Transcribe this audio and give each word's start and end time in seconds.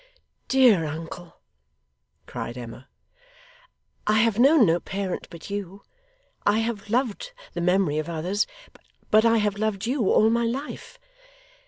'Dear 0.47 0.83
uncle,' 0.83 1.39
cried 2.25 2.57
Emma, 2.57 2.87
'I 4.07 4.13
have 4.19 4.39
known 4.39 4.65
no 4.65 4.79
parent 4.79 5.27
but 5.29 5.51
you. 5.51 5.83
I 6.43 6.57
have 6.57 6.89
loved 6.89 7.33
the 7.53 7.61
memory 7.61 7.99
of 7.99 8.09
others, 8.09 8.47
but 9.11 9.25
I 9.25 9.37
have 9.37 9.59
loved 9.59 9.85
you 9.85 10.09
all 10.09 10.31
my 10.31 10.45
life. 10.45 10.97